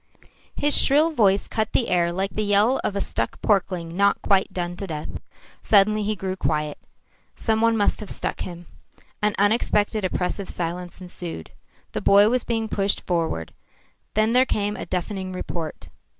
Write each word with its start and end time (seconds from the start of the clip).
His 0.55 0.75
shrill 0.75 1.11
voice 1.11 1.47
cut 1.47 1.73
the 1.73 1.87
air 1.87 2.11
like 2.11 2.31
the 2.33 2.41
yell 2.41 2.81
of 2.83 2.95
a 2.95 3.01
stuck 3.01 3.39
porkling 3.43 3.95
not 3.95 4.19
quite 4.23 4.51
done 4.51 4.75
to 4.77 4.87
death. 4.87 5.09
Suddenly 5.61 6.01
he 6.01 6.15
grew 6.15 6.35
quiet. 6.35 6.79
Some 7.35 7.61
one 7.61 7.77
must 7.77 7.99
have 7.99 8.09
struck 8.09 8.39
him. 8.39 8.65
An 9.21 9.35
unexpected, 9.37 10.03
oppressive 10.03 10.49
silence 10.49 11.01
ensued. 11.01 11.51
The 11.91 12.01
boy 12.01 12.29
was 12.29 12.43
being 12.43 12.67
pushed 12.67 13.05
forward. 13.05 13.53
Then 14.15 14.33
there 14.33 14.43
came 14.47 14.75
a 14.75 14.87
deafening 14.87 15.33
report. 15.33 15.89